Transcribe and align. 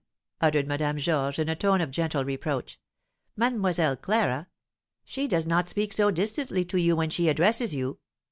uttered 0.41 0.65
Madame 0.65 0.97
Georges, 0.97 1.37
in 1.37 1.47
a 1.47 1.55
tone 1.55 1.79
of 1.79 1.91
gentle 1.91 2.25
reproach. 2.25 2.79
"Mlle. 3.37 3.95
Clara? 3.97 4.47
She 5.05 5.27
does 5.27 5.45
not 5.45 5.69
speak 5.69 5.93
so 5.93 6.09
distantly 6.09 6.65
to 6.65 6.79
you 6.81 6.95
when 6.95 7.11
she 7.11 7.29
addresses 7.29 7.75
you." 7.75 7.99